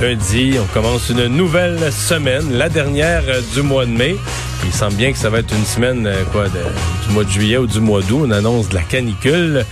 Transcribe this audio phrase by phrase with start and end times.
[0.00, 4.16] Lundi, on commence une nouvelle semaine, la dernière euh, du mois de mai.
[4.64, 7.56] Il semble bien que ça va être une semaine euh, quoi, du mois de juillet
[7.56, 8.24] ou du mois d'août.
[8.26, 9.64] On annonce de la canicule.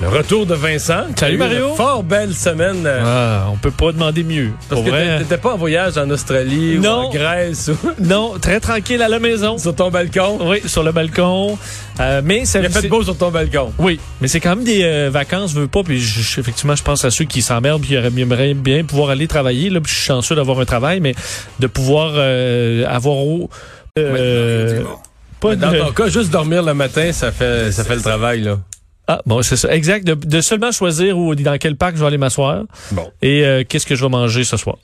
[0.00, 1.06] Le retour de Vincent.
[1.16, 1.74] Salut, Une Mario.
[1.74, 2.84] Fort belle semaine.
[2.86, 4.50] euh, Ah, on peut pas demander mieux.
[4.68, 7.06] Parce Pour que t'étais pas en voyage en Australie Non.
[7.06, 9.58] ou en Grèce ou Non, très tranquille à la maison.
[9.58, 10.38] sur ton balcon.
[10.42, 11.58] Oui, sur le balcon.
[11.98, 13.72] Euh, mais ça Il a fait beau sur ton balcon.
[13.78, 15.82] Oui, mais c'est quand même des euh, vacances, je veux pas.
[15.82, 19.26] Puis je- effectivement, je pense à ceux qui s'emmerdent puis qui aimeraient bien pouvoir aller
[19.26, 19.68] travailler.
[19.68, 21.16] Là, puis je suis chanceux d'avoir un travail, mais
[21.58, 23.50] de pouvoir euh, avoir au-
[23.98, 24.80] euh,
[25.40, 28.42] pas Dans de- ton cas, juste dormir le matin, ça fait, ça fait le travail.
[28.42, 28.58] là.
[29.08, 30.06] Ah bon, c'est ça, exact.
[30.06, 33.64] De, de seulement choisir où dans quel parc je vais aller m'asseoir Bon, et euh,
[33.66, 34.76] qu'est-ce que je vais manger ce soir.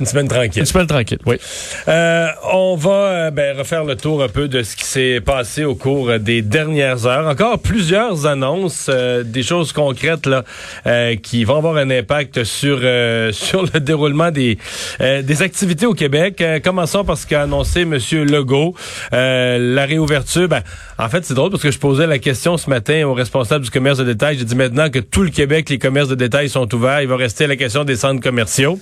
[0.00, 0.60] Une semaine tranquille.
[0.60, 1.18] Une semaine tranquille.
[1.26, 1.36] Oui.
[1.88, 5.64] Euh, on va euh, ben, refaire le tour un peu de ce qui s'est passé
[5.64, 7.26] au cours des dernières heures.
[7.28, 10.44] Encore plusieurs annonces, euh, des choses concrètes là,
[10.86, 14.58] euh, qui vont avoir un impact sur euh, sur le déroulement des
[15.00, 16.40] euh, des activités au Québec.
[16.40, 18.74] Euh, commençons par ce qu'a annoncé Monsieur Legault,
[19.12, 20.48] euh, la réouverture.
[20.48, 20.62] Ben,
[20.98, 23.70] en fait, c'est drôle parce que je posais la question ce matin au responsable du
[23.70, 24.38] commerce de détail.
[24.38, 27.16] J'ai dit maintenant que tout le Québec, les commerces de détail sont ouverts, il va
[27.16, 28.78] rester la question des centres commerciaux.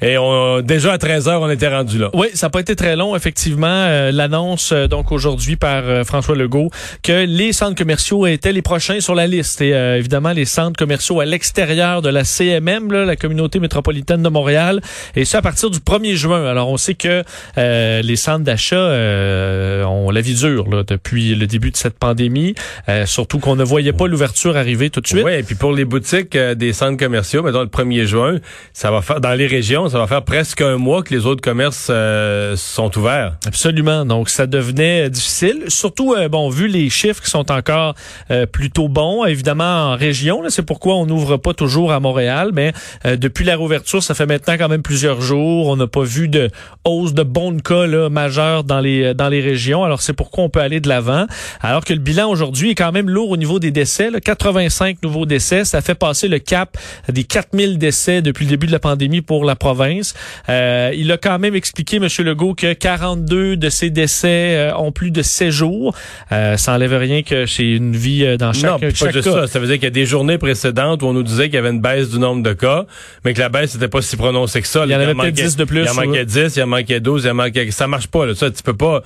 [0.00, 2.10] Et on, déjà à 13 heures, on était rendu là.
[2.14, 3.66] Oui, ça n'a pas été très long, effectivement.
[3.68, 6.70] Euh, L'annonce, euh, donc aujourd'hui par euh, François Legault,
[7.02, 9.60] que les centres commerciaux étaient les prochains sur la liste.
[9.60, 14.22] Et euh, évidemment, les centres commerciaux à l'extérieur de la CMM, là, la communauté métropolitaine
[14.22, 14.80] de Montréal.
[15.16, 16.44] Et ça à partir du 1er juin.
[16.44, 17.22] Alors, on sait que
[17.58, 21.98] euh, les centres d'achat euh, ont la vie dure là, depuis le début de cette
[21.98, 22.54] pandémie.
[22.88, 25.24] Euh, surtout qu'on ne voyait pas l'ouverture arriver tout de suite.
[25.24, 28.38] Oui, et puis pour les boutiques euh, des centres commerciaux, mettons le 1er juin,
[28.72, 31.42] ça va faire dans les régions, ça va faire presque un mois que les autres
[31.42, 33.34] commerces euh, sont ouverts.
[33.46, 34.06] Absolument.
[34.06, 35.64] Donc, ça devenait euh, difficile.
[35.68, 37.94] Surtout, euh, bon, vu les chiffres qui sont encore
[38.30, 42.52] euh, plutôt bons, évidemment en région, c'est pourquoi on n'ouvre pas toujours à Montréal.
[42.54, 42.72] Mais
[43.04, 45.68] depuis la réouverture, ça fait maintenant quand même plusieurs jours.
[45.68, 46.48] On n'a pas vu de
[46.84, 49.84] hausse de bons cas là, majeurs dans les dans les régions.
[49.84, 51.26] Alors, c'est pourquoi on peut aller de l'avant.
[51.60, 54.10] Alors que le bilan aujourd'hui est quand même lourd au niveau des décès.
[54.10, 54.18] là.
[54.18, 56.78] 85 nouveaux décès, ça fait passer le cap
[57.10, 60.14] des 4000 décès depuis le début de la pandémie pour la province.
[60.48, 62.08] Euh, il a quand même expliqué, M.
[62.20, 65.94] Legault, que 42 de ces décès euh, ont plus de 7 jours.
[66.30, 69.24] Euh, ça enlève rien que c'est une vie euh, dans chaque, non, pas chaque juste
[69.24, 69.42] cas.
[69.42, 69.46] ça.
[69.46, 71.58] Ça veut dire qu'il y a des journées précédentes où on nous disait qu'il y
[71.58, 72.86] avait une baisse du nombre de cas,
[73.24, 74.84] mais que la baisse n'était pas si prononcée que ça.
[74.84, 76.24] Il y en avait peut-être 10 de plus, Il en manquait ouais.
[76.24, 77.70] 10, il en manquait 12, il en manquait...
[77.70, 78.34] Ça marche pas, là.
[78.34, 79.02] Ça, tu peux pas...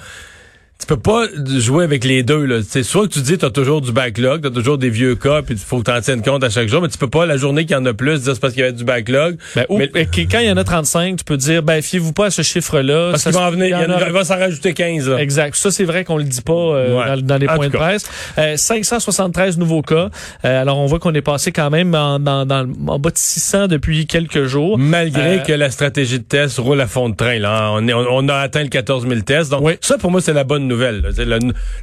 [0.78, 1.24] Tu peux pas
[1.58, 2.44] jouer avec les deux.
[2.44, 2.56] Là.
[2.66, 5.16] C'est soit que tu dis tu as toujours du backlog, tu as toujours des vieux
[5.16, 7.08] cas, puis il faut que tu en tiennes compte à chaque jour, mais tu peux
[7.08, 8.84] pas, la journée qu'il y en a plus, dire c'est parce qu'il y avait du
[8.84, 9.38] backlog.
[9.56, 12.26] Ben, ou- mais, quand il y en a 35, tu peux dire, ben, fiez-vous pas
[12.26, 13.12] à ce chiffre-là.
[13.12, 15.08] parce qu'il va en venir, il, y en a- aura- il va s'en rajouter 15.
[15.08, 15.16] Là.
[15.18, 15.54] Exact.
[15.56, 17.16] Ça, c'est vrai qu'on le dit pas euh, Ouais.
[17.22, 18.04] dans, dans les En points de presse.
[18.38, 20.10] Euh, 573 nouveaux cas.
[20.44, 23.18] Euh, alors, on voit qu'on est passé quand même en, dans, dans, en bas de
[23.18, 24.76] 600 depuis quelques jours.
[24.78, 27.38] Malgré Euh, que la stratégie de test roule à fond de train.
[27.38, 27.70] Là.
[27.72, 29.50] On, est- on, on a atteint le 14 000 tests.
[29.50, 29.72] Donc, Oui.
[29.80, 30.65] ça, pour moi, c'est la bonne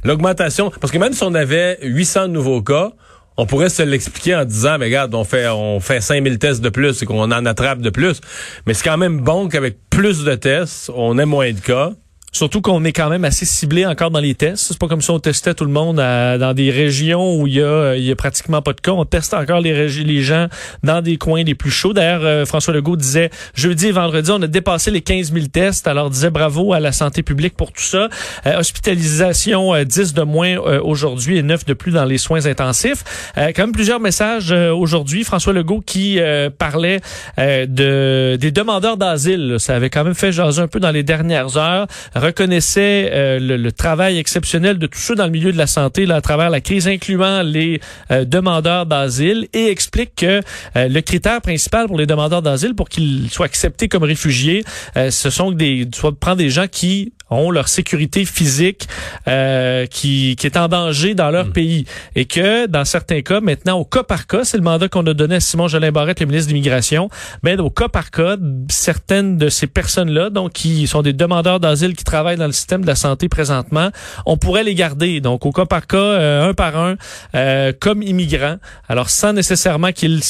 [0.04, 0.70] L'augmentation.
[0.80, 2.92] Parce que même si on avait 800 nouveaux cas,
[3.36, 6.68] on pourrait se l'expliquer en disant, mais regarde, on fait, on fait 5000 tests de
[6.68, 8.20] plus et qu'on en attrape de plus.
[8.66, 11.92] Mais c'est quand même bon qu'avec plus de tests, on ait moins de cas.
[12.34, 14.64] Surtout qu'on est quand même assez ciblé encore dans les tests.
[14.66, 17.54] C'est pas comme si on testait tout le monde à- dans des régions où il
[17.54, 18.90] y a, euh, il y a pratiquement pas de cas.
[18.90, 20.48] On teste encore les, les gens
[20.82, 21.92] dans des coins les plus chauds.
[21.92, 25.86] D'ailleurs, euh, François Legault disait jeudi et vendredi, on a dépassé les 15 000 tests.
[25.86, 28.08] Alors, disait bravo à la santé publique pour tout ça.
[28.46, 32.46] Euh, hospitalisation, euh, 10 de moins euh, aujourd'hui et 9 de plus dans les soins
[32.46, 33.04] intensifs.
[33.38, 35.22] Euh, quand même plusieurs messages euh, aujourd'hui.
[35.22, 37.00] François Legault qui euh, parlait
[37.38, 39.56] euh, de des demandeurs d'asile.
[39.60, 41.86] Ça avait quand même fait jaser un peu dans les dernières heures
[42.24, 46.16] reconnaissait euh, le, travail exceptionnel de tous ceux dans le milieu de la santé là,
[46.16, 47.80] à travers la crise, incluant les
[48.10, 50.40] euh, demandeurs d'asile, et explique que
[50.76, 55.30] euh, le critère principal pour les demandeurs d'asile, pour qu'ils soient acceptés comme réfugiés, ce
[55.30, 58.88] sont des, soit des gens qui ont leur sécurité physique
[59.28, 61.84] euh, qui, qui est en danger dans leur pays.
[62.14, 65.14] Et que, dans certains cas, maintenant, au cas par cas, c'est le mandat qu'on a
[65.14, 67.08] donné à Simon Jolin Barrette, le ministre de l'Immigration,
[67.42, 68.36] mais au cas par cas,
[68.68, 72.82] certaines de ces personnes-là, donc qui sont des demandeurs d'asile qui travaillent dans le système
[72.82, 73.90] de la santé présentement,
[74.26, 75.20] on pourrait les garder.
[75.20, 76.96] Donc, au cas par cas, euh, un par un,
[77.34, 78.56] euh, comme immigrants.
[78.88, 80.20] Alors, sans nécessairement qu'ils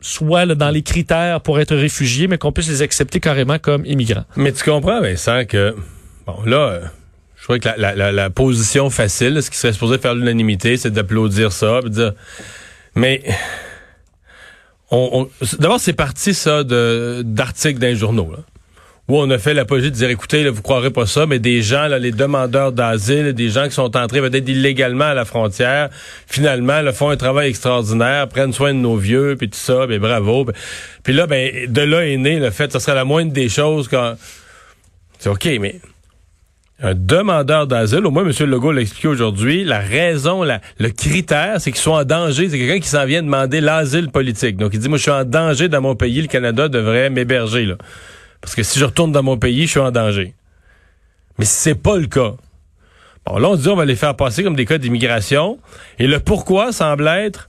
[0.00, 3.84] soient là, dans les critères pour être réfugiés, mais qu'on puisse les accepter carrément comme
[3.84, 4.24] immigrants.
[4.36, 5.74] Mais tu comprends, Vincent, que,
[6.28, 6.80] bon, là, euh,
[7.36, 10.90] je crois que la, la, la, position facile, ce qui serait supposé faire l'unanimité, c'est
[10.90, 12.12] d'applaudir ça, de dire,
[12.94, 13.22] mais,
[14.90, 18.38] on, on- d'abord, c'est parti, ça, de, d'articles d'un journaux, là,
[19.08, 21.62] où on a fait l'apologie de dire, écoutez, là, vous croirez pas ça, mais des
[21.62, 25.88] gens, là, les demandeurs d'asile, des gens qui sont entrés peut-être illégalement à la frontière,
[26.26, 29.98] finalement, là, font un travail extraordinaire, prennent soin de nos vieux, puis tout ça, ben
[29.98, 30.44] bravo.
[30.44, 30.54] Puis-
[31.04, 33.88] Puis là, ben, de là est né le fait, ça serait la moindre des choses
[33.88, 34.16] quand...
[35.20, 35.80] C'est OK, mais
[36.80, 38.32] un demandeur d'asile, au moins M.
[38.46, 42.48] Legault l'a expliqué aujourd'hui, la raison, le critère, c'est qu'il soit en danger.
[42.48, 44.56] C'est quelqu'un qui s'en vient demander l'asile politique.
[44.56, 47.66] Donc, il dit, moi, je suis en danger dans mon pays, le Canada devrait m'héberger,
[47.66, 47.76] là.
[48.40, 50.34] Parce que si je retourne dans mon pays, je suis en danger.
[51.38, 52.34] Mais c'est pas le cas,
[53.26, 55.58] bon, là, on dit, on va les faire passer comme des cas d'immigration.
[55.98, 57.48] Et le pourquoi semble être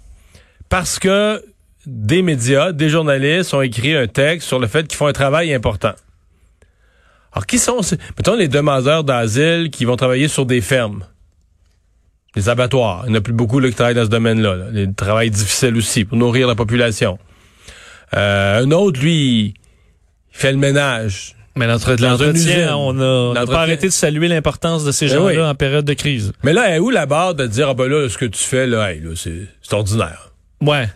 [0.70, 1.44] parce que
[1.86, 5.54] des médias, des journalistes ont écrit un texte sur le fait qu'ils font un travail
[5.54, 5.94] important.
[7.34, 11.04] Alors, qui sont, ces- mettons, les demandeurs d'asile qui vont travailler sur des fermes?
[12.36, 13.04] Les abattoirs.
[13.06, 14.56] Il n'y en a plus beaucoup là, qui travaillent dans ce domaine-là.
[14.56, 14.66] Là.
[14.72, 17.18] Les travails difficiles aussi pour nourrir la population.
[18.16, 19.54] Euh, un autre, lui, il
[20.32, 21.36] fait le ménage.
[21.56, 22.16] Mais l'entretien,
[22.78, 25.50] on a, on n'a pas arrêté de saluer l'importance de ces Ben gens-là oui.
[25.50, 26.32] en période de crise.
[26.44, 28.66] Mais là, est où la barre de dire, ah ben là, ce que tu fais,
[28.66, 30.32] là, hey, là c'est c'est ordinaire.
[30.62, 30.88] Ouais.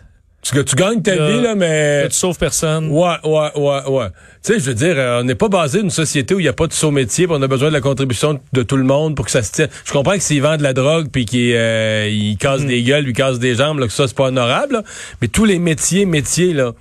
[0.52, 2.06] Que tu gagnes ta Là, vie, là, mais...
[2.08, 2.88] Tu sauves personne.
[2.90, 4.06] Ouais, ouais, ouais, ouais.
[4.44, 6.48] Tu sais, je veux dire, euh, on n'est pas basé une société où il n'y
[6.48, 8.84] a pas de saut métier, puis on a besoin de la contribution de tout le
[8.84, 9.68] monde pour que ça se tienne.
[9.84, 12.66] Je comprends que s'il vend de la drogue puis qu'il euh, il casse Mm.
[12.66, 14.74] des gueules, lui casse des jambes, là, que ça c'est pas honorable.
[14.74, 14.82] là.
[15.22, 16.72] Mais tous les métiers, métiers là.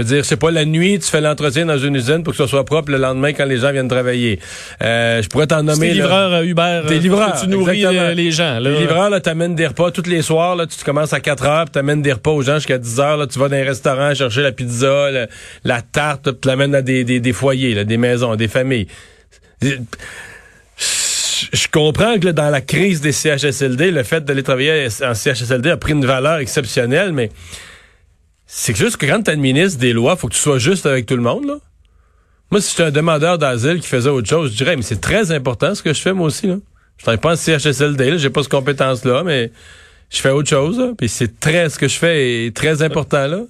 [0.00, 2.38] Je veux dire, c'est pas la nuit, tu fais l'entretien dans une usine pour que
[2.38, 4.40] ça soit propre le lendemain quand les gens viennent travailler.
[4.82, 5.88] Euh, je pourrais t'en nommer.
[5.88, 6.04] des là.
[6.04, 6.82] livreurs euh, Uber.
[6.88, 8.58] Des euh, livreurs, parce que Tu nourris les, les gens.
[8.60, 8.70] Là.
[8.70, 11.70] Les livreurs, là, t'amènes des repas tous les soirs, là, tu commences à 4 heures,
[11.70, 14.40] t'amènes des repas aux gens jusqu'à 10 heures, là, tu vas dans les restaurants chercher
[14.40, 15.10] la pizza,
[15.64, 18.86] la tarte, là, tu l'amènes à des, des, des foyers, là, des maisons, des familles.
[19.60, 19.74] Je
[21.52, 25.70] je comprends que là, dans la crise des CHSLD, le fait d'aller travailler en CHSLD
[25.70, 27.30] a pris une valeur exceptionnelle, mais
[28.52, 31.16] c'est juste que quand tu administres des lois, faut que tu sois juste avec tout
[31.16, 31.54] le monde, là.
[32.50, 35.30] Moi, si j'étais un demandeur d'asile qui faisait autre chose, je dirais, mais c'est très
[35.30, 36.56] important ce que je fais, moi aussi, là.
[36.98, 39.52] Je travaille pas en CHSLD, j'ai pas cette compétence-là, mais
[40.10, 40.92] je fais autre chose, là.
[40.98, 43.42] Puis c'est très, ce que je fais est très important, là.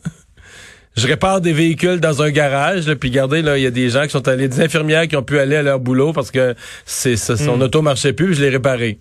[0.97, 3.89] Je répare des véhicules dans un garage, là, puis regardez, là, il y a des
[3.89, 6.55] gens qui sont allés, des infirmières qui ont pu aller à leur boulot parce que
[6.85, 8.99] c'est, son auto marchait plus, puis je l'ai réparé.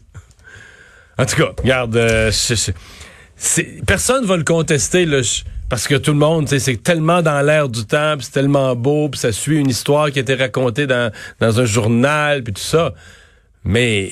[1.18, 6.12] En tout cas, regarde, euh, je- personne va le contester, là, je- parce que tout
[6.12, 9.32] le monde, tu sais, c'est tellement dans l'air du temps, c'est tellement beau, puis ça
[9.32, 12.94] suit une histoire qui a été racontée dans, dans un journal, puis tout ça.
[13.64, 14.10] Mais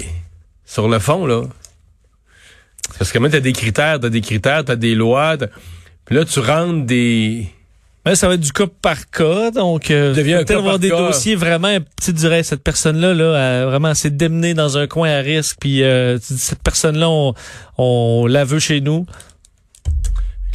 [0.65, 1.43] sur le fond, là,
[2.97, 5.35] parce que même t'as des critères, t'as des critères, t'as des lois,
[6.05, 7.51] puis là tu rentres des
[8.15, 10.97] ça va être du cas par cas, donc euh, peut-être avoir des cas.
[10.97, 15.19] dossiers vraiment, tu dirais, cette personne-là, là, a vraiment s'est démenée dans un coin à
[15.19, 17.33] risque, puis euh, cette personne-là, on,
[17.77, 19.05] on la veut chez nous.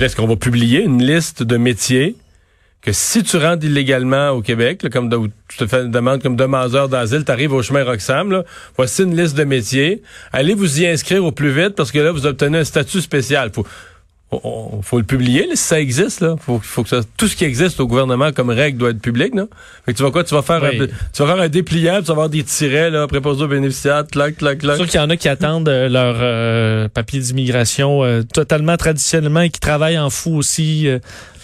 [0.03, 2.17] Est-ce qu'on va publier une liste de métiers
[2.81, 5.09] que si tu rentres illégalement au Québec, comme
[5.47, 8.43] tu te fais une demande comme demandeur d'asile, tu arrives au chemin Roxham,
[8.77, 10.03] voici une liste de métiers.
[10.33, 13.53] Allez vous y inscrire au plus vite parce que là, vous obtenez un statut spécial.
[14.33, 16.21] On- faut le publier, là, si ça existe.
[16.21, 16.37] Là.
[16.41, 19.35] Faut, faut que ça- tout ce qui existe au gouvernement comme règle doit être public.
[19.35, 19.45] Là.
[19.85, 20.25] Fait que tu vas quoi?
[20.25, 20.81] Tu vas faire, Oui.
[20.83, 23.49] un, tu vas faire un dépliant, puis tu vas avoir des tirets, là, préposés aux
[23.49, 24.77] bénéficiaires, clac, clac, C'est clac.
[24.77, 29.41] sûr qu'il y en a qui attendent euh, leur euh, papier d'immigration euh, totalement traditionnellement
[29.43, 30.99] et qui travaillent en fou aussi euh,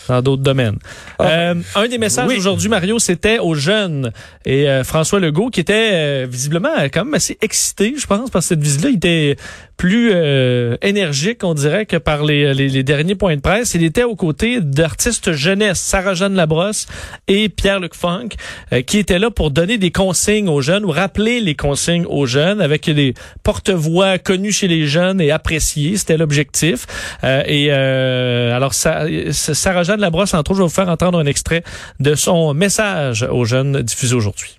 [0.08, 0.78] dans d'autres domaines.
[1.20, 2.38] Euh, un des messages Oui.
[2.38, 4.10] aujourd'hui, Mario, c'était aux jeunes.
[4.46, 8.60] Et euh, François Legault, qui était visiblement quand même assez excité, je pense, que cette
[8.62, 9.36] visite-là, il était
[9.78, 13.74] plus euh, énergique, on dirait, que par les, les, les derniers points de presse.
[13.74, 16.86] Il était aux côtés d'artistes jeunesse, Sarah-Jeanne Labrosse
[17.28, 18.30] et Pierre-Luc Funk,
[18.72, 22.26] euh, qui étaient là pour donner des consignes aux jeunes ou rappeler les consignes aux
[22.26, 25.96] jeunes avec des porte-voix connus chez les jeunes et appréciés.
[25.96, 26.86] C'était l'objectif.
[27.22, 31.26] Euh, et euh, alors, ça, Sarah-Jeanne Labrosse, entre autres, je vais vous faire entendre un
[31.26, 31.62] extrait
[32.00, 34.58] de son message aux jeunes diffusé aujourd'hui.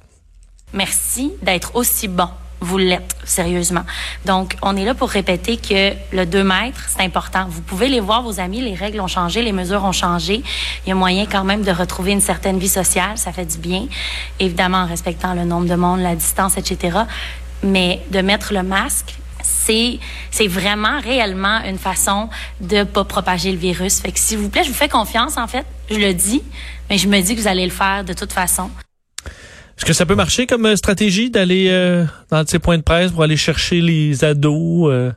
[0.73, 2.29] Merci d'être aussi bon.
[2.61, 3.83] Vous l'êtes, sérieusement.
[4.25, 7.45] Donc, on est là pour répéter que le 2 mètres, c'est important.
[7.49, 10.43] Vous pouvez les voir, vos amis, les règles ont changé, les mesures ont changé.
[10.85, 13.57] Il y a moyen quand même de retrouver une certaine vie sociale, ça fait du
[13.57, 13.87] bien.
[14.39, 16.99] Évidemment, en respectant le nombre de monde, la distance, etc.
[17.63, 19.99] Mais de mettre le masque, c'est
[20.31, 23.99] c'est vraiment réellement une façon de pas propager le virus.
[23.99, 26.43] Fait que s'il vous plaît, je vous fais confiance en fait, je le dis,
[26.89, 28.69] mais je me dis que vous allez le faire de toute façon.
[29.79, 33.13] Est-ce que ça peut marcher comme euh, stratégie d'aller euh, dans ces points de presse
[33.13, 34.91] pour aller chercher les ados?
[34.91, 35.11] euh?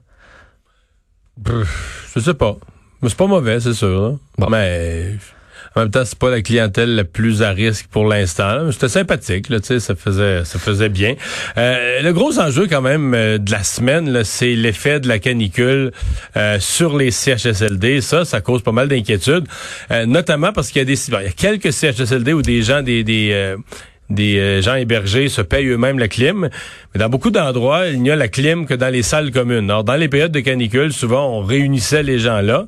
[2.15, 2.57] Je sais pas.
[3.03, 4.19] Mais c'est pas mauvais, c'est sûr.
[4.39, 4.47] là.
[4.49, 5.17] Mais
[5.75, 8.71] En même temps, c'est pas la clientèle la plus à risque pour l'instant.
[8.71, 11.17] C'était sympathique, là, tu sais, ça faisait, ça faisait bien.
[11.57, 15.91] Euh, le gros enjeu quand même euh, de la semaine, c'est l'effet de la canicule
[16.37, 18.01] euh, sur les CHSLD.
[18.01, 19.49] Ça, ça cause pas mal d'inquiétudes,
[20.07, 23.03] notamment parce qu'il y a des, il y a quelques CHSLD où des gens, des,
[23.03, 23.57] des
[24.15, 26.49] des euh, gens hébergés se payent eux-mêmes la clim.
[26.95, 29.71] Mais dans beaucoup d'endroits, il n'y a la clim que dans les salles communes.
[29.71, 32.67] Alors, dans les périodes de canicule, souvent, on réunissait les gens là.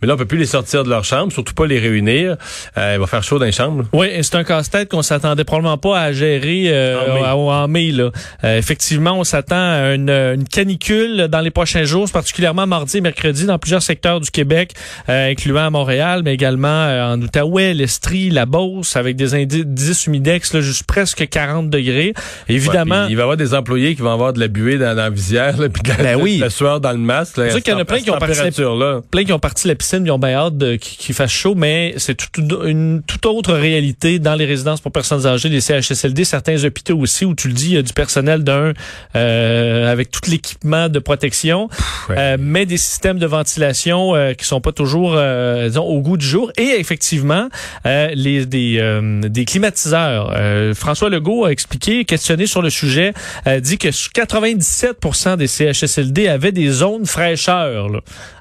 [0.00, 2.36] Mais là, on peut plus les sortir de leur chambre, surtout pas les réunir.
[2.78, 3.84] Euh, il va faire chaud dans les chambres.
[3.92, 7.92] Oui, et c'est un casse-tête qu'on s'attendait probablement pas à gérer euh, en mai.
[7.92, 8.10] là.
[8.42, 13.58] effectivement, on s'attend à une, canicule dans les prochains jours, particulièrement mardi et mercredi dans
[13.58, 14.72] plusieurs secteurs du Québec,
[15.08, 21.28] incluant Montréal, mais également en Outaouais, l'Estrie, la Beauce, avec des indices humidex là, presque
[21.28, 22.14] 40 degrés.
[22.48, 23.06] Évidemment.
[23.08, 25.56] il va y avoir des employés qui vont avoir de la buée dans, la visière,
[25.56, 26.38] puis de la, ben oui.
[26.38, 27.34] la, sueur dans le masque.
[27.36, 29.68] C'est sûr qu'il y en a plein qui ont parti la, plein qui ont parti
[29.68, 33.54] la piscine, ils ont bien hâte qu'il fasse chaud, mais c'est tout, une toute autre
[33.54, 37.54] réalité dans les résidences pour personnes âgées, les CHSLD, certains hôpitaux aussi, où tu le
[37.54, 38.72] dis, il y a du personnel d'un
[39.16, 41.68] euh, avec tout l'équipement de protection,
[42.10, 46.16] euh, mais des systèmes de ventilation euh, qui sont pas toujours euh, disons, au goût
[46.16, 46.52] du jour.
[46.56, 47.48] Et effectivement,
[47.84, 50.34] les des, des climatiseurs.
[50.74, 53.12] François Legault a expliqué, questionné sur le sujet,
[53.60, 57.88] dit que 97 des CHSLD avaient des zones fraîcheur.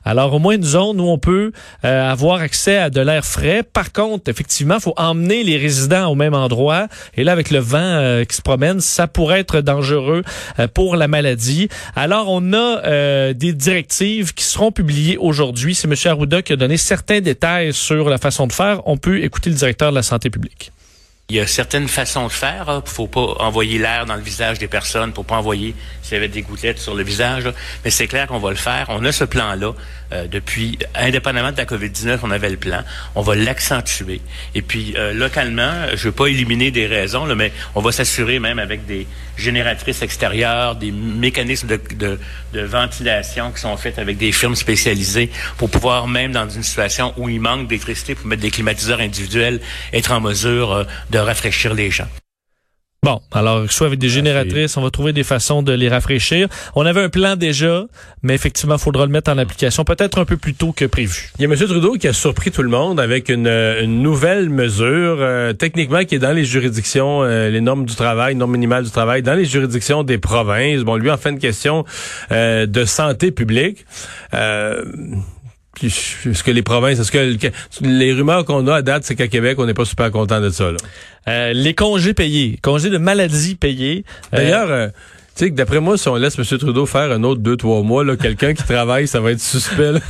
[0.03, 1.51] Alors au moins une zone où on peut
[1.83, 3.63] euh, avoir accès à de l'air frais.
[3.63, 6.87] Par contre, effectivement, il faut emmener les résidents au même endroit.
[7.15, 10.23] Et là, avec le vent euh, qui se promène, ça pourrait être dangereux
[10.59, 11.69] euh, pour la maladie.
[11.95, 15.75] Alors on a des directives qui seront publiées aujourd'hui.
[15.75, 15.95] C'est M.
[16.05, 18.81] Arruda qui a donné certains détails sur la façon de faire.
[18.85, 20.71] On peut écouter le directeur de la santé publique.
[21.29, 22.83] Il y a certaines façons de faire.
[22.85, 26.17] Il faut pas envoyer l'air dans le visage des personnes, pour pas envoyer s'il y
[26.17, 27.51] avait des gouttelettes sur le visage.
[27.83, 28.85] Mais c'est clair qu'on va le faire.
[28.89, 29.73] On a ce plan-là
[30.13, 32.83] euh, depuis, indépendamment de la COVID-19, on avait le plan.
[33.15, 34.21] On va l'accentuer.
[34.53, 38.37] Et puis, euh, localement, je veux pas éliminer des raisons, là, mais on va s'assurer
[38.37, 42.19] même avec des génératrices extérieures, des mécanismes de, de,
[42.53, 47.13] de ventilation qui sont faits avec des firmes spécialisées pour pouvoir, même dans une situation
[47.17, 49.59] où il manque d'électricité, pour mettre des climatiseurs individuels,
[49.93, 52.07] être en mesure euh, de rafraîchir les gens.
[53.05, 56.47] Bon, alors soit avec des génératrices, on va trouver des façons de les rafraîchir.
[56.73, 57.85] On avait un plan déjà,
[58.23, 61.29] mais effectivement, il faudra le mettre en application peut-être un peu plus tôt que prévu.
[61.37, 61.55] Il y a M.
[61.55, 63.47] Trudeau qui a surpris tout le monde avec une,
[64.01, 68.53] nouvelle mesure, euh, techniquement qui est dans les juridictions, euh, les normes du travail, normes
[68.53, 70.81] minimales du travail, dans les juridictions des provinces.
[70.81, 71.85] Bon, lui en fait une question
[72.31, 73.85] euh, de santé publique.
[75.83, 77.49] Est-ce que les provinces, est-ce que
[77.81, 80.49] les rumeurs qu'on a à date, c'est qu'à Québec, on n'est pas super content de
[80.49, 80.71] ça.
[80.71, 80.77] Là.
[81.27, 84.05] Euh, les congés payés, congés de maladie payés.
[84.33, 84.87] Euh, D'ailleurs, euh,
[85.35, 86.45] tu sais, d'après moi, si on laisse M.
[86.45, 89.93] Trudeau faire un autre deux, trois mois, quelqu'un qui travaille, ça va être suspect.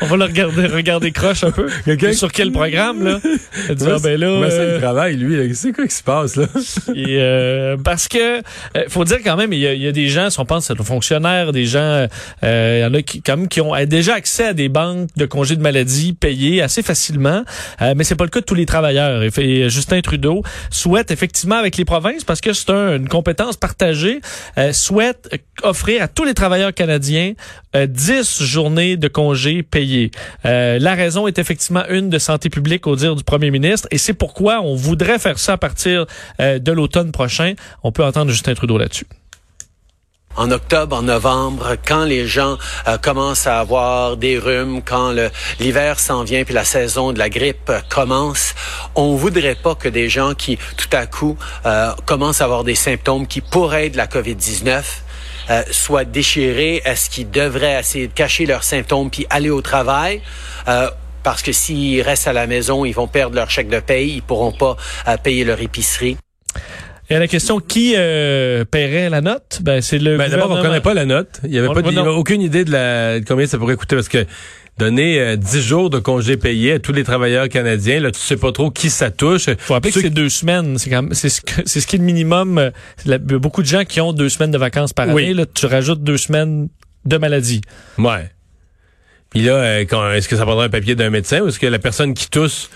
[0.00, 1.68] On va le regarder, regarder croche un peu.
[2.12, 3.20] Sur quel programme, là?
[3.22, 5.54] Dit, ah, ben là ça, il euh, travaille, lui.
[5.54, 6.46] C'est quoi qui se passe, là?
[6.94, 10.40] Et, euh, parce que, euh, faut dire quand même, il y, a, des gens, si
[10.40, 12.06] on pense à des fonctionnaires, des gens,
[12.42, 15.26] il y en a qui, quand même, qui ont déjà accès à des banques de
[15.26, 17.44] congés de maladie payés assez facilement.
[17.80, 19.22] mais c'est pas le cas de tous les travailleurs.
[19.22, 24.20] Et, Justin Trudeau souhaite effectivement avec les provinces, parce que c'est une compétence partagée,
[24.72, 25.28] souhaite
[25.62, 27.32] offrir à tous les travailleurs canadiens
[27.74, 29.62] 10 journées de congés
[30.44, 33.98] Euh, la raison est effectivement une de santé publique au dire du premier ministre et
[33.98, 36.06] c'est pourquoi on voudrait faire ça à partir
[36.40, 37.54] euh, de l'automne prochain.
[37.82, 39.06] On peut entendre Justin Trudeau là-dessus
[40.34, 42.56] en octobre, en novembre, quand les gens
[42.88, 45.14] euh, commencent à avoir des rhumes, quand
[45.60, 48.54] l'hiver s'en vient puis la saison de la grippe commence,
[48.94, 51.36] on voudrait pas que des gens qui tout à coup
[52.06, 54.82] commencent à avoir des symptômes qui pourraient être de la COVID-19
[55.52, 56.82] euh, soient déchirés?
[56.84, 60.22] Est-ce qu'ils devraient essayer de cacher leurs symptômes puis aller au travail?
[60.66, 60.88] Euh,
[61.22, 64.22] parce que s'ils restent à la maison, ils vont perdre leur chèque de paye, ils
[64.22, 66.16] pourront pas euh, payer leur épicerie.
[67.10, 69.58] Et la question qui paierait la note?
[69.60, 70.16] Ben c'est le.
[70.16, 71.40] Ben, D'abord, on connaît pas la note.
[71.44, 74.24] Il y avait pas, aucune idée de, la, de combien ça pourrait coûter parce que
[74.78, 78.00] donner euh, dix jours de congés payés à tous les travailleurs canadiens.
[78.00, 79.48] Là, tu sais pas trop qui ça touche.
[79.58, 80.78] Faut rappeler que c'est deux semaines.
[80.78, 81.40] C'est c'est ce,
[81.80, 82.58] ce qui est le minimum.
[82.58, 85.34] Euh, beaucoup de gens qui ont deux semaines de vacances par année.
[85.34, 86.68] Là, tu rajoutes deux semaines
[87.04, 87.60] de maladie.
[87.98, 88.30] Ouais.
[89.30, 91.78] Puis là, euh, est-ce que ça prendra un papier d'un médecin ou est-ce que la
[91.78, 92.70] personne qui tousse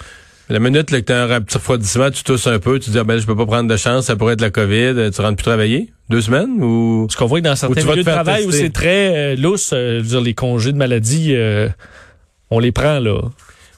[0.49, 2.99] la minute là, que tu as un petit refroidissement, tu tousses un peu, tu dis
[2.99, 5.37] ah, ben je peux pas prendre de chance, ça pourrait être la COVID, tu rentres
[5.37, 5.91] plus travailler?
[6.09, 7.09] Deux semaines ou?
[7.11, 10.01] Ce qu'on voit que dans certains milieux de travail où c'est très euh, lousse, euh,
[10.01, 11.69] dire les congés de maladie, euh,
[12.51, 13.21] on les prend là.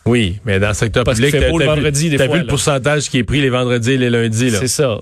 [0.05, 3.51] Oui, mais dans le secteur public, le vendredi, vu, le pourcentage qui est pris les
[3.51, 4.59] vendredis et les lundis là.
[4.59, 5.01] C'est ça.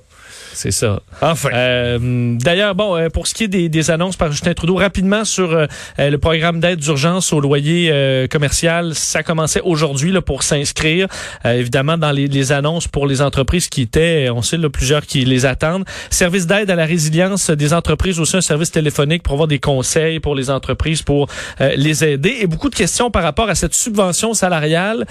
[0.57, 1.01] C'est ça.
[1.21, 1.51] Enfin.
[1.53, 5.27] Euh, D'ailleurs, bon, euh, pour ce qui est des, des, annonces par Justin Trudeau, rapidement
[5.27, 5.67] sur euh,
[5.99, 11.09] euh le programme d'aide d'urgence au loyer euh, commercial, ça commençait aujourd'hui là pour s'inscrire.
[11.45, 15.27] évidemment, dans les, les, annonces pour les entreprises qui étaient, on sait là, plusieurs qui
[15.27, 15.85] les attendent.
[16.09, 20.21] Service d'aide à la résilience des entreprises, aussi un service téléphonique pour avoir des conseils
[20.21, 21.27] pour les entreprises, pour
[21.61, 22.37] les aider.
[22.41, 25.05] Et beaucoup de questions par rapport à cette subvention salariale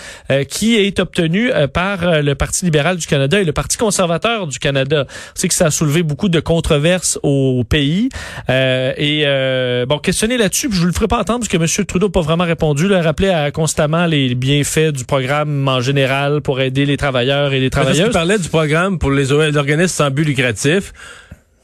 [0.49, 5.05] qui est obtenue par le Parti libéral du Canada et le Parti conservateur du Canada.
[5.35, 8.09] C'est que ça a soulevé beaucoup de controverses au pays.
[8.49, 11.85] Euh, et euh, bon, questionner là-dessus, je ne le ferai pas entendre parce que M.
[11.85, 12.85] Trudeau n'a pas vraiment répondu.
[12.85, 17.53] Il a rappelé à, constamment les bienfaits du programme en général pour aider les travailleurs
[17.53, 18.07] et les travailleuses.
[18.07, 20.93] Il parlait du programme pour les organismes sans but lucratif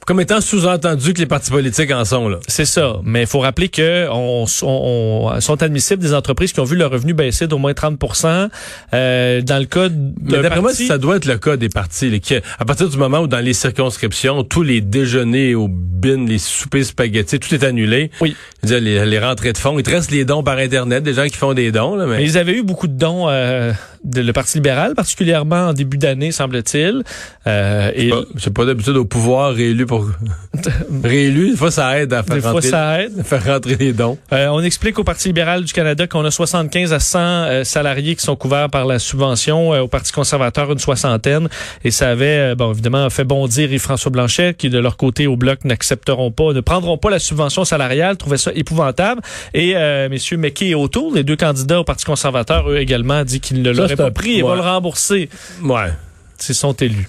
[0.06, 2.38] comme étant sous-entendu que les partis politiques en sont là.
[2.48, 6.64] C'est ça, mais il faut rappeler que on, on, sont admissibles des entreprises qui ont
[6.64, 8.48] vu leur revenu baisser d'au moins 30%
[8.94, 9.88] euh, dans le cas
[10.22, 12.10] Mais d'après moi, ça doit être le cas des partis.
[12.10, 12.20] Les,
[12.58, 16.84] à partir du moment où dans les circonscriptions, tous les déjeuners au bin, les soupers
[16.84, 18.10] spaghettis, tout est annulé.
[18.20, 18.36] Oui.
[18.62, 21.36] Les, les, rentrées de fonds, il te reste les dons par Internet, des gens qui
[21.36, 21.94] font des dons.
[21.94, 22.24] Là, mais...
[22.24, 23.72] ils avaient eu beaucoup de dons euh,
[24.04, 27.02] de le Parti libéral, particulièrement en début d'année, semble-t-il.
[27.46, 30.06] Euh, et c'est pas, pas d'habitude au pouvoir réélu pour
[31.04, 31.50] réélu.
[31.50, 33.22] Des fois, ça aide à faire, rentrer, ça aide.
[33.24, 34.18] faire rentrer les dons.
[34.32, 38.16] Euh, on explique au Parti libéral du Canada qu'on a 75 à 100 euh, salariés
[38.16, 39.74] qui sont couverts par la subvention.
[39.74, 41.48] Euh, au Parti conservateur, une soixantaine.
[41.84, 45.64] Et ça avait, bon, évidemment, fait bondir Yves-François Blanchet, qui, de leur côté, au Bloc,
[45.64, 49.20] n'accepteront pas, ne prendront pas la subvention salariale, trouvaient ça épouvantable.
[49.54, 53.40] Et euh, messieurs McKay et O'Toole, les deux candidats au Parti conservateur, eux également, dit
[53.40, 55.28] qu'ils ne l'auraient pas pris et vont le rembourser.
[55.62, 55.92] Ouais.
[56.38, 57.08] S'ils sont élus.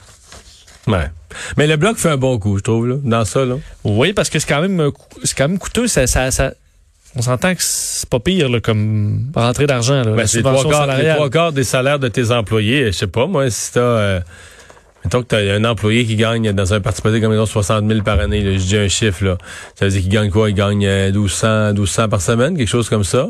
[0.88, 1.10] Ouais.
[1.58, 3.46] Mais le bloc fait un bon coup, je trouve, là, dans ça.
[3.46, 3.56] Là.
[3.84, 4.92] Oui, parce que c'est quand même
[5.24, 5.88] c'est quand même coûteux.
[5.88, 6.54] Ça, ça, ça
[7.16, 10.02] on s'entend que c'est pas pire là, comme rentrée d'argent.
[10.04, 12.88] Ben, c'est trois trois quarts des salaires de tes employés.
[12.88, 13.80] Je sais pas, moi, si t'as...
[13.82, 14.20] Euh,
[15.04, 18.20] mettons que t'as un employé qui gagne dans un parti politique comme 60 000 par
[18.20, 19.38] année, là, je dis un chiffre, là.
[19.76, 20.50] Ça veut dire qu'il gagne quoi?
[20.50, 23.28] Il gagne 1200, euh, 1200 par semaine, quelque chose comme ça.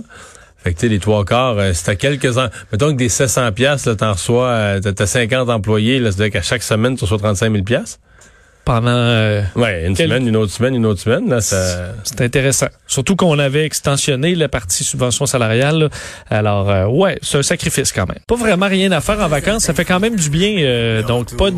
[0.64, 2.48] Fait que tu les trois quarts, euh, c'est à quelques ans.
[2.72, 6.42] Mettons que des 700 pièces, là, t'en reçois, euh, t'as 50 employés, là, c'est-à-dire qu'à
[6.42, 8.00] chaque semaine, tu reçois 35 000 pièces.
[8.66, 11.30] Pendant euh, ouais, une semaine, une autre semaine, une autre semaine.
[11.30, 11.92] Là, ça...
[12.06, 12.68] C'est intéressant.
[12.88, 15.90] Surtout qu'on avait extensionné la partie subvention salariale.
[16.30, 18.20] Alors, euh, ouais, c'est un sacrifice quand même.
[18.26, 19.64] Pas vraiment rien à faire en vacances.
[19.64, 21.02] Ça fait quand même du bien.
[21.06, 21.52] donc, pas de